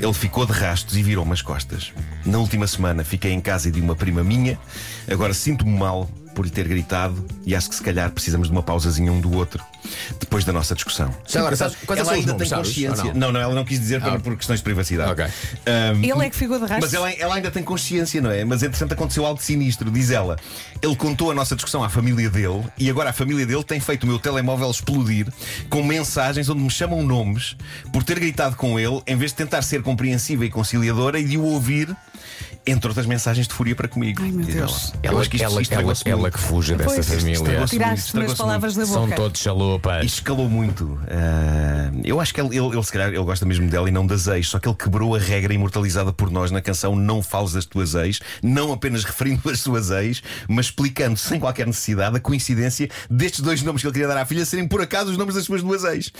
ele 0.00 0.14
ficou 0.14 0.44
de 0.44 0.52
rastos 0.52 0.96
e 0.96 1.02
virou-me 1.02 1.32
as 1.32 1.42
costas. 1.42 1.92
Na 2.26 2.38
última 2.38 2.66
semana 2.66 3.04
fiquei 3.04 3.30
em 3.32 3.40
casa 3.40 3.70
de 3.70 3.80
uma 3.80 3.94
prima 3.94 4.24
minha, 4.24 4.58
agora 5.08 5.32
sinto-me 5.32 5.78
mal 5.78 6.10
por 6.34 6.44
lhe 6.44 6.50
ter 6.50 6.66
gritado 6.66 7.24
e 7.44 7.54
acho 7.54 7.68
que 7.68 7.74
se 7.74 7.82
calhar 7.82 8.10
precisamos 8.10 8.48
de 8.48 8.52
uma 8.52 8.62
pausazinha 8.62 9.12
um 9.12 9.20
do 9.20 9.34
outro 9.36 9.62
depois 10.20 10.44
da 10.44 10.52
nossa 10.52 10.74
discussão. 10.74 11.14
Já 11.26 11.40
agora, 11.40 11.56
sabes, 11.56 11.76
quais 11.86 12.00
ela 12.00 12.12
ainda 12.12 12.34
tem 12.34 12.46
sabes? 12.46 12.68
consciência. 12.68 13.04
Não? 13.04 13.14
não? 13.14 13.32
não, 13.32 13.40
ela 13.40 13.54
não 13.54 13.64
quis 13.64 13.80
dizer 13.80 14.00
por, 14.00 14.12
Ah. 14.12 14.18
por 14.20 14.36
questões 14.36 14.60
de 14.60 14.64
privacidade. 14.64 15.10
Ok. 15.10 15.24
Ahm, 15.24 16.02
Ele 16.04 16.26
é 16.26 16.30
que 16.30 16.36
ficou 16.36 16.56
de 16.58 16.62
rastro. 16.66 16.80
mas 16.82 16.94
ela, 16.94 17.10
ela 17.12 17.34
ainda 17.34 17.50
tem 17.50 17.62
consciência, 17.62 18.20
não 18.20 18.30
é? 18.30 18.44
Mas 18.44 18.62
entretanto 18.62 18.92
aconteceu 18.92 19.24
algo 19.26 19.40
sinistro, 19.42 19.90
diz 19.90 20.10
ela. 20.10 20.36
Ele 20.82 20.94
contou 20.96 21.30
a 21.30 21.34
nossa 21.34 21.54
discussão 21.54 21.82
à 21.82 21.88
família 21.88 22.28
dele 22.30 22.64
e 22.78 22.88
agora 22.90 23.10
a 23.10 23.12
família 23.12 23.44
dele 23.46 23.64
tem 23.64 23.80
feito 23.80 24.04
o 24.04 24.06
meu 24.06 24.18
telemóvel 24.18 24.70
explodir 24.70 25.26
com 25.68 25.82
mensagens 25.82 26.48
onde 26.48 26.60
me 26.62 26.70
chamam 26.70 27.02
nomes 27.02 27.56
por 27.92 28.02
ter 28.04 28.18
gritado 28.20 28.56
com 28.56 28.78
ele 28.78 29.00
em 29.06 29.16
vez 29.16 29.32
de 29.32 29.38
tentar 29.38 29.62
ser 29.62 29.82
compreensiva 29.82 30.44
e 30.44 30.50
conciliadora 30.50 31.18
e 31.18 31.24
de 31.24 31.36
o 31.36 31.42
ouvir, 31.42 31.94
entre 32.70 32.88
outras 32.88 33.06
mensagens 33.06 33.46
de 33.46 33.54
fúria 33.54 33.74
para 33.74 33.88
comigo. 33.88 34.22
Ai, 34.22 34.30
meu 34.30 34.44
Deus. 34.46 34.92
Ela. 35.02 35.20
Ela, 35.20 35.26
que 35.26 35.42
ela, 35.42 35.92
ela, 36.04 36.30
que 36.30 36.38
fuja 36.38 36.76
dessa 36.76 36.94
Pois, 36.94 37.06
família. 37.06 37.92
as 37.92 37.98
estragou-se 38.06 38.36
palavras 38.36 38.74
da 38.74 38.86
São 38.86 39.04
boca. 39.04 39.16
todos 39.16 39.40
chalupas. 39.40 40.04
Isto 40.04 40.16
escalou 40.16 40.48
muito. 40.48 40.98
Ah, 41.08 41.90
eu 42.04 42.20
acho 42.20 42.32
que 42.34 42.40
ele, 42.40 42.56
ele, 42.56 42.66
ele, 42.66 42.82
se 42.82 42.92
calhar, 42.92 43.08
ele 43.08 43.18
gosta 43.24 43.44
mesmo 43.44 43.68
dela 43.68 43.88
e 43.88 43.92
não 43.92 44.06
das 44.06 44.26
ex, 44.26 44.48
só 44.48 44.58
que 44.58 44.68
ele 44.68 44.76
quebrou 44.76 45.14
a 45.14 45.18
regra 45.18 45.52
imortalizada 45.52 46.12
por 46.12 46.30
nós 46.30 46.50
na 46.50 46.60
canção 46.60 46.94
Não 46.96 47.22
Fales 47.22 47.52
das 47.52 47.64
Tuas 47.64 47.94
Ex, 47.94 48.20
não 48.42 48.72
apenas 48.72 49.04
referindo 49.04 49.50
as 49.50 49.60
suas 49.60 49.90
ex, 49.90 50.22
mas 50.48 50.66
explicando 50.66 51.16
sem 51.18 51.38
qualquer 51.40 51.66
necessidade 51.66 52.16
a 52.16 52.20
coincidência 52.20 52.88
destes 53.10 53.40
dois 53.40 53.62
nomes 53.62 53.82
que 53.82 53.86
ele 53.88 53.92
queria 53.92 54.08
dar 54.08 54.16
à 54.16 54.24
filha 54.24 54.44
serem 54.44 54.66
por 54.66 54.80
acaso 54.80 55.10
os 55.10 55.16
nomes 55.16 55.34
das 55.34 55.44
suas 55.44 55.62
duas 55.62 55.84
ex. 55.84 56.12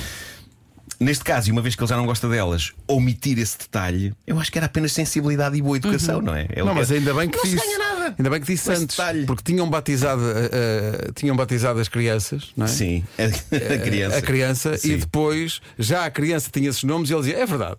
Neste 1.00 1.24
caso, 1.24 1.48
e 1.48 1.52
uma 1.52 1.62
vez 1.62 1.74
que 1.74 1.82
ele 1.82 1.88
já 1.88 1.96
não 1.96 2.04
gosta 2.04 2.28
delas, 2.28 2.72
omitir 2.86 3.38
esse 3.38 3.56
detalhe, 3.58 4.12
eu 4.26 4.38
acho 4.38 4.52
que 4.52 4.58
era 4.58 4.66
apenas 4.66 4.92
sensibilidade 4.92 5.56
e 5.56 5.62
boa 5.62 5.78
educação, 5.78 6.20
não 6.20 6.34
é? 6.34 6.46
Ele 6.50 6.62
Não, 6.62 6.74
mas 6.74 6.92
ainda 6.92 7.14
bem 7.14 7.26
que 7.28 7.38
não 7.38 7.44
se 7.44 7.50
disse. 7.52 7.64
ganha 7.66 7.78
nada. 7.78 8.14
Ainda 8.18 8.28
bem 8.30 8.40
que 8.40 8.46
disse 8.52 8.70
antes. 8.70 8.96
detalhe. 8.96 9.24
Porque 9.24 9.42
tinham 9.42 9.68
batizado, 9.70 10.20
eh, 10.22 10.50
eh, 10.52 11.10
tinham 11.14 11.34
batizado 11.34 11.80
as 11.80 11.88
crianças, 11.88 12.50
não 12.56 12.66
é? 12.66 12.68
Sim, 12.68 13.02
a, 13.18 13.24
a 13.74 13.78
criança. 13.78 14.16
A 14.18 14.22
criança, 14.22 14.76
Sim. 14.76 14.92
e 14.92 14.96
depois 14.98 15.62
já 15.78 16.04
a 16.04 16.10
criança 16.10 16.50
tinha 16.52 16.68
esses 16.68 16.82
nomes 16.84 17.08
e 17.08 17.14
ele 17.14 17.22
dizia: 17.22 17.38
É 17.38 17.46
verdade. 17.46 17.76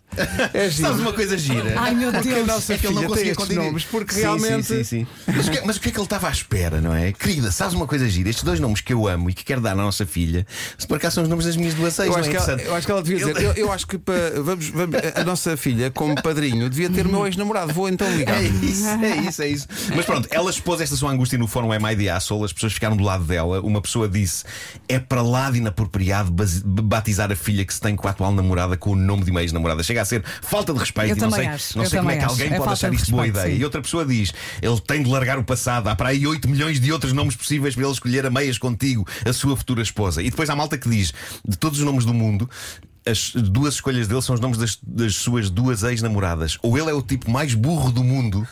É 0.53 0.67
giro. 0.71 0.87
Sabes 0.87 1.01
uma 1.01 1.13
coisa 1.13 1.37
gira? 1.37 1.73
Ai 1.79 1.93
meu 1.93 2.11
Porque 2.11 2.29
a 2.29 2.33
Deus. 2.33 2.47
nossa 2.47 2.73
É 2.73 2.77
que 2.79 2.87
ele 2.87 2.95
não 2.95 3.03
conseguia 3.05 3.35
conter- 3.35 3.55
nomes, 3.57 3.83
porque 3.83 4.13
Sim, 4.15 4.21
realmente. 4.21 4.63
sim, 4.65 4.83
sim, 4.83 5.05
sim. 5.05 5.07
Mas, 5.27 5.47
o 5.47 5.51
que, 5.51 5.61
mas 5.63 5.75
o 5.77 5.79
que 5.81 5.89
é 5.89 5.91
que 5.91 5.97
ele 5.97 6.05
estava 6.05 6.27
à 6.27 6.31
espera, 6.31 6.81
não 6.81 6.95
é? 6.95 7.11
Querida, 7.11 7.51
sabes 7.51 7.75
uma 7.75 7.85
coisa 7.85 8.09
gira? 8.09 8.29
Estes 8.29 8.43
dois 8.43 8.59
nomes 8.59 8.81
que 8.81 8.93
eu 8.93 9.07
amo 9.07 9.29
e 9.29 9.33
que 9.33 9.43
quero 9.43 9.61
dar 9.61 9.73
à 9.73 9.75
nossa 9.75 10.05
filha, 10.07 10.47
se 10.77 10.87
por 10.87 10.97
acaso 10.97 11.15
são 11.15 11.23
os 11.23 11.29
nomes 11.29 11.45
das 11.45 11.55
minhas 11.55 11.73
duas 11.75 11.99
ex, 11.99 12.07
Eu 12.07 12.15
acho, 12.15 12.27
é 12.27 12.31
que 12.31 12.35
ela, 12.37 12.43
interessante? 12.45 12.67
eu 12.67 12.75
acho 12.75 12.85
que 12.85 12.91
ela 12.91 13.03
devia 13.03 13.10
devia 13.15 13.33
dizer, 13.33 13.45
eu, 13.45 13.53
eu 13.65 13.71
acho 13.71 13.87
que 13.87 13.97
pa- 13.97 14.13
vamos, 14.43 14.69
vamos- 14.69 14.95
a 15.15 15.23
nossa 15.23 15.55
filha, 15.57 15.89
como 15.91 16.21
padrinho, 16.21 16.69
devia 16.69 16.89
ter 16.89 17.05
o 17.05 17.09
meu 17.09 17.25
ex-namorado. 17.25 17.73
Vou 17.73 17.87
então 17.89 18.09
ligar. 18.15 18.41
É 18.41 18.47
isso, 18.47 18.87
é 18.87 19.15
isso, 19.17 19.41
é 19.43 19.47
isso. 19.47 19.67
Mas 19.95 20.05
pronto, 20.05 20.27
ela 20.31 20.49
expôs 20.49 20.81
esta 20.81 20.95
sua 20.95 21.11
angústia 21.11 21.37
no 21.37 21.47
fórum 21.47 21.69
MID 21.77 22.09
Assol, 22.09 22.43
as 22.43 22.53
pessoas 22.53 22.73
ficaram 22.73 22.95
do 22.97 23.03
lado 23.03 23.23
dela. 23.23 23.61
Uma 23.61 23.81
pessoa 23.81 24.07
disse: 24.07 24.43
é 24.87 24.99
para 24.99 25.21
lá 25.21 25.49
de 25.51 25.57
inapropriado 25.59 26.31
batizar 26.65 27.31
a 27.31 27.35
filha 27.35 27.65
que 27.65 27.73
se 27.73 27.79
tem 27.81 27.95
com 27.95 28.07
a 28.07 28.11
atual 28.11 28.31
namorada 28.33 28.77
com 28.77 28.91
o 28.91 28.95
nome 28.95 29.23
de 29.23 29.31
uma 29.31 29.41
ex-namorada. 29.41 29.83
Chega 29.83 30.01
a 30.01 30.05
ser 30.05 30.23
falta 30.41 30.73
de 30.73 30.79
respeito 30.79 31.11
Eu 31.11 31.17
e 31.17 31.19
não 31.19 31.31
sei, 31.31 31.45
acho, 31.47 31.77
não 31.77 31.85
sei 31.85 31.99
como 31.99 32.11
é 32.11 32.17
que 32.17 32.25
alguém 32.25 32.45
acho. 32.47 32.55
É 32.55 32.57
pode 32.57 32.73
achar 32.73 32.93
isto 32.93 33.11
boa 33.11 33.27
ideia. 33.27 33.53
sim. 33.55 33.59
E 33.61 33.63
outra 33.63 33.81
pessoa 33.81 34.05
diz: 34.05 34.33
ele 34.61 34.79
tem 34.81 35.03
de 35.03 35.09
largar 35.09 35.37
o 35.37 35.43
passado. 35.43 35.87
Há 35.87 35.95
para 35.95 36.09
aí 36.09 36.25
8 36.25 36.47
milhões 36.49 36.79
de 36.79 36.91
outros 36.91 37.13
nomes 37.13 37.35
possíveis 37.35 37.75
para 37.75 37.83
ele 37.83 37.93
escolher 37.93 38.25
a 38.25 38.29
meias 38.29 38.57
contigo, 38.57 39.07
a 39.25 39.33
sua 39.33 39.55
futura 39.55 39.81
esposa. 39.81 40.21
E 40.21 40.29
depois 40.29 40.49
há 40.49 40.55
malta 40.55 40.77
que 40.77 40.89
diz: 40.89 41.13
de 41.47 41.57
todos 41.57 41.79
os 41.79 41.85
nomes 41.85 42.05
do 42.05 42.13
mundo. 42.13 42.49
As 43.05 43.31
duas 43.31 43.75
escolhas 43.75 44.07
dele 44.07 44.21
são 44.21 44.35
os 44.35 44.41
nomes 44.41 44.57
das, 44.57 44.77
das 44.81 45.15
suas 45.15 45.49
duas 45.49 45.83
ex-namoradas. 45.83 46.57
Ou 46.61 46.77
ele 46.77 46.89
é 46.89 46.93
o 46.93 47.01
tipo 47.01 47.31
mais 47.31 47.53
burro 47.53 47.91
do 47.91 48.03
mundo, 48.03 48.47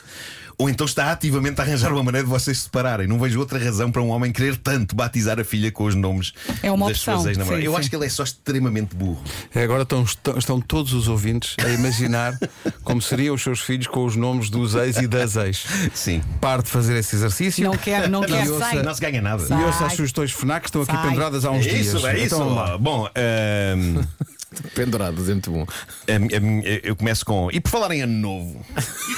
ou 0.60 0.70
então 0.70 0.86
está 0.86 1.12
ativamente 1.12 1.60
a 1.62 1.64
arranjar 1.64 1.92
uma 1.94 2.04
maneira 2.04 2.26
de 2.28 2.30
vocês 2.30 2.58
se 2.58 2.64
separarem. 2.66 3.08
Não 3.08 3.18
vejo 3.18 3.40
outra 3.40 3.58
razão 3.58 3.90
para 3.92 4.02
um 4.02 4.10
homem 4.10 4.32
querer 4.32 4.58
tanto 4.58 4.94
batizar 4.94 5.40
a 5.40 5.44
filha 5.46 5.72
com 5.72 5.86
os 5.86 5.96
nomes 5.96 6.34
É 6.62 6.70
uma 6.70 6.88
das 6.90 6.98
opção, 6.98 7.16
suas 7.16 7.28
ex-namoradas. 7.28 7.66
Eu 7.66 7.72
sim. 7.72 7.78
acho 7.80 7.90
que 7.90 7.96
ele 7.96 8.06
é 8.06 8.10
só 8.10 8.24
extremamente 8.24 8.94
burro. 8.96 9.24
Agora 9.56 9.84
estão, 9.84 10.04
estão, 10.04 10.38
estão 10.38 10.60
todos 10.62 10.92
os 10.94 11.08
ouvintes 11.08 11.56
a 11.66 11.70
imaginar 11.70 12.38
como 12.84 13.02
seriam 13.02 13.34
os 13.36 13.42
seus 13.42 13.62
filhos 13.62 13.88
com 13.88 14.06
os 14.06 14.18
nomes 14.18 14.50
dos 14.50 14.76
ex 14.76 14.98
e 14.98 15.08
das 15.08 15.38
ex. 15.38 15.66
Sim. 15.94 16.22
Pare 16.42 16.62
de 16.62 16.70
fazer 16.70 16.98
esse 16.98 17.16
exercício. 17.16 17.64
Não 17.64 17.78
quer, 17.78 18.10
não 18.10 18.22
quer, 18.28 18.50
ouça-. 18.52 18.84
Não 18.84 18.94
se 18.94 19.00
ganha 19.00 19.22
nada. 19.22 19.42
E 19.44 19.54
ouça 19.64 19.70
as 19.70 19.76
Sai. 19.78 19.96
sugestões 19.96 20.32
FNAC 20.32 20.64
que 20.64 20.68
estão 20.70 20.82
aqui 20.82 20.92
Sai. 20.92 21.08
penduradas 21.08 21.46
há 21.46 21.52
uns 21.52 21.66
É 21.66 21.70
dias. 21.70 21.88
isso, 21.88 22.06
é 22.06 22.18
isso. 22.18 22.36
Então, 22.36 22.54
vá. 22.54 22.78
Bom, 22.78 23.08
ahm, 24.64 24.70
Pendurado, 24.76 25.24
dentro 25.24 25.52
bom. 25.52 25.64
a- 25.64 26.12
a- 26.12 26.80
eu 26.84 26.96
começo 26.96 27.26
com. 27.26 27.50
E 27.52 27.60
por 27.60 27.70
falar 27.70 27.92
em 27.92 28.02
ano 28.02 28.14
novo. 28.14 28.66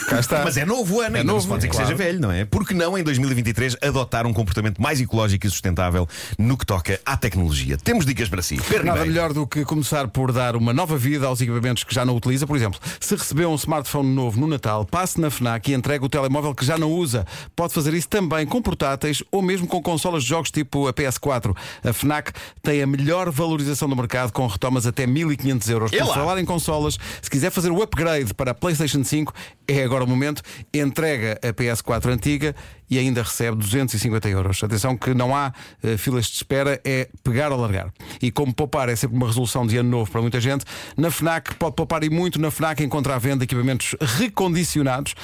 cá 0.08 0.20
está. 0.20 0.44
Mas 0.44 0.58
é 0.58 0.66
novo 0.66 1.00
ano, 1.02 1.16
É 1.18 1.20
ainda 1.20 1.24
não 1.24 1.36
novo, 1.36 1.48
pode 1.48 1.60
dizer 1.62 1.70
que 1.70 1.76
seja 1.76 1.96
velho, 1.96 2.20
não 2.20 2.32
é? 2.32 2.46
Porque 2.46 2.74
não, 2.74 2.98
em 2.98 3.04
2023, 3.04 3.78
adotar 3.82 4.26
um 4.26 4.34
comportamento 4.34 4.82
mais 4.82 5.00
ecológico 5.02 5.46
e 5.48 5.50
sustentável 5.50 6.08
no 6.38 6.58
que 6.58 6.66
toca 6.66 7.00
à 7.06 7.16
tecnologia. 7.18 7.78
Temos 7.78 8.06
dicas 8.06 8.30
para 8.30 8.42
si. 8.42 8.58
Pedro 8.58 8.86
Nada 8.86 9.00
Ribeiro. 9.00 9.08
melhor 9.14 9.34
do 9.34 9.46
que 9.48 9.64
começar 9.66 10.08
por 10.08 10.32
dar 10.32 10.56
uma 10.56 10.74
nova 10.74 10.98
vida 10.98 11.28
aos 11.28 11.42
equipamentos 11.42 11.84
que 11.84 11.94
já 11.94 12.06
não 12.06 12.16
utiliza. 12.16 12.46
Por 12.48 12.56
exemplo, 12.56 12.80
se 13.00 13.16
recebeu 13.16 13.50
um 13.52 13.56
smartphone 13.56 14.14
novo 14.14 14.40
no 14.40 14.48
Natal, 14.48 14.86
passe 14.86 15.20
na 15.20 15.30
FNAC 15.30 15.72
e 15.72 15.74
entregue 15.74 16.06
o 16.06 16.10
telemóvel 16.10 16.54
que 16.56 16.66
já 16.66 16.78
não 16.78 16.92
usa. 16.92 17.26
Pode 17.56 17.74
fazer 17.74 17.94
isso 17.94 18.08
também 18.10 18.46
com 18.46 18.62
portáteis 18.62 19.24
ou 19.32 19.42
mesmo 19.42 19.68
com 19.68 19.82
consolas 19.82 20.24
de 20.24 20.30
jogos 20.30 20.52
tipo 20.52 20.88
a 20.88 20.94
PS4. 20.94 21.56
A 21.84 21.94
FNAC 21.94 22.32
tem 22.62 22.82
a 22.82 22.88
melhor 22.88 23.30
valorização 23.32 23.88
do 23.90 23.96
mercado 23.96 24.32
com 24.32 24.46
retomas 24.48 24.86
até 24.86 25.06
1500 25.32 25.70
euros. 25.70 25.92
Por 25.92 26.14
falar 26.14 26.40
em 26.40 26.46
consolas, 26.46 26.98
se 27.22 27.30
quiser 27.30 27.50
fazer 27.52 27.72
o 27.72 27.82
upgrade 27.82 28.34
para 28.34 28.52
a 28.52 28.54
PlayStation 28.54 29.04
5, 29.04 29.34
é 29.68 29.84
agora 29.84 30.04
o 30.04 30.08
momento. 30.08 30.42
Entrega 30.74 31.40
a 31.42 31.54
PS4 31.54 32.08
antiga 32.12 32.56
e 32.90 33.00
ainda 33.00 33.24
recebe 33.24 33.58
250 33.58 34.28
euros. 34.30 34.64
Atenção 34.64 34.98
que 34.98 35.14
não 35.14 35.34
há 35.34 35.54
eh, 35.82 35.96
filas 35.96 36.26
de 36.26 36.36
espera, 36.36 36.80
é 36.84 37.08
pegar 37.24 37.52
ou 37.52 37.58
largar. 37.60 37.92
E 38.22 38.32
como 38.32 38.54
poupar 38.54 38.90
é 38.90 38.96
sempre 38.96 39.18
uma 39.18 39.28
resolução 39.28 39.66
de 39.66 39.78
ano 39.78 39.90
novo 39.90 40.12
para 40.12 40.22
muita 40.22 40.40
gente, 40.40 40.66
na 40.98 41.10
FNAC 41.12 41.56
pode 41.56 41.76
poupar 41.76 42.04
e 42.04 42.10
muito. 42.10 42.40
Na 42.40 42.52
FNAC 42.52 42.84
encontra 42.84 43.16
à 43.16 43.20
venda 43.20 43.44
equipamentos 43.44 43.96
recondicionados, 44.18 45.16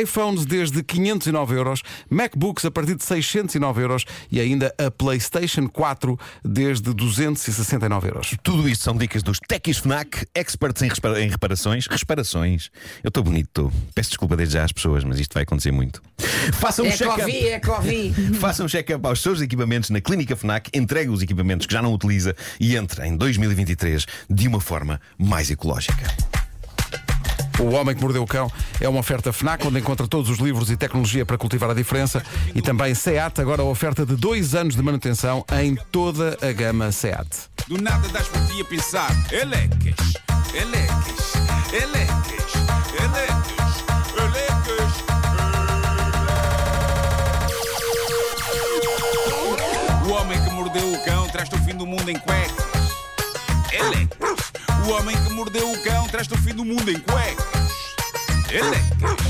iPhones 0.00 0.44
desde 0.46 0.82
509 0.82 1.54
euros, 1.54 1.82
MacBooks 2.10 2.64
a 2.64 2.70
partir 2.70 2.94
de 2.94 3.04
609 3.04 3.82
euros 3.82 4.04
e 4.30 4.40
ainda 4.40 4.74
a 4.78 4.90
PlayStation 4.90 5.68
4 5.68 6.18
desde 6.44 6.92
269 6.92 8.08
euros. 8.08 8.34
Tudo 8.42 8.68
isto 8.68 8.84
são 8.84 8.96
dicas 8.96 9.22
dos 9.22 9.38
Techies 9.46 9.78
FNAC, 9.78 10.26
experts 10.34 10.82
em, 10.82 10.88
repara- 10.88 11.20
em 11.22 11.28
reparações. 11.28 11.86
Reparações. 11.86 12.70
Eu 13.02 13.08
estou 13.08 13.22
bonito, 13.22 13.46
estou. 13.48 13.72
Peço 13.94 14.10
desculpa 14.10 14.36
desde 14.36 14.54
já 14.54 14.64
às 14.64 14.72
pessoas, 14.72 15.04
mas 15.04 15.18
isto 15.20 15.34
vai 15.34 15.42
acontecer 15.42 15.70
muito. 15.72 16.02
Façam 16.54 16.84
um 16.86 16.90
check-up. 16.90 17.30
é 17.46 17.60
Covid. 17.60 18.34
Façam 18.38 18.66
um 18.66 18.68
check-up 18.68 19.06
aos 19.06 19.20
seus 19.20 19.40
equipamentos 19.40 19.90
na 19.90 20.00
Clínica 20.00 20.34
FNAC, 20.36 20.70
entregue 20.74 21.10
os 21.10 21.22
equipamentos 21.22 21.66
que 21.66 21.72
já 21.72 21.82
não 21.82 21.92
utiliza 21.92 22.34
e 22.60 22.76
entre 22.76 23.06
em 23.06 23.16
2023 23.16 24.06
de 24.28 24.48
uma 24.48 24.60
forma 24.60 25.00
mais 25.18 25.50
ecológica. 25.50 26.06
O 27.58 27.70
Homem 27.70 27.94
que 27.94 28.02
Mordeu 28.02 28.22
o 28.22 28.26
Cão 28.26 28.52
é 28.80 28.88
uma 28.88 29.00
oferta 29.00 29.32
FNAC, 29.32 29.66
onde 29.66 29.78
encontra 29.78 30.06
todos 30.06 30.28
os 30.28 30.38
livros 30.38 30.70
e 30.70 30.76
tecnologia 30.76 31.24
para 31.24 31.38
cultivar 31.38 31.70
a 31.70 31.74
diferença. 31.74 32.22
E 32.54 32.60
também 32.60 32.94
SEAT, 32.94 33.40
agora 33.40 33.62
a 33.62 33.64
oferta 33.64 34.04
de 34.04 34.14
dois 34.14 34.54
anos 34.54 34.76
de 34.76 34.82
manutenção 34.82 35.44
em 35.62 35.74
toda 35.90 36.36
a 36.42 36.52
gama 36.52 36.92
SEAT. 36.92 37.26
Do 37.66 37.80
nada 37.80 38.06
das 38.08 38.28
por 38.28 38.46
ti 38.46 38.60
a 38.60 38.64
pensar. 38.64 39.10
Elecas, 39.32 39.94
elecas, 40.54 41.32
elecas, 41.72 42.52
elecas, 43.00 43.84
elecas. 44.18 44.56
O 50.06 50.12
homem 50.12 50.40
que 50.44 50.50
mordeu 50.50 50.92
o 50.92 51.04
cão 51.04 51.15
traz-te 51.36 51.54
o 51.54 51.58
fim 51.58 51.76
do 51.76 51.86
mundo 51.86 52.10
em 52.10 52.18
cuecas. 52.18 52.64
Elecas. 53.70 54.52
O 54.86 54.92
homem 54.92 55.14
que 55.22 55.34
mordeu 55.34 55.70
o 55.70 55.82
cão 55.82 56.08
traz-te 56.08 56.32
o 56.32 56.38
fim 56.38 56.54
do 56.54 56.64
mundo 56.64 56.90
em 56.90 56.98
cuecas. 56.98 57.44
Elecas. 58.50 59.26